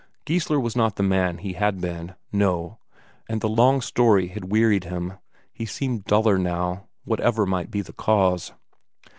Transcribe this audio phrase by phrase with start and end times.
[0.25, 2.79] Geissler was not the man he had been no;
[3.29, 5.19] and the long story had wearied him,
[5.53, 8.51] he seemed duller now, whatever might be the cause.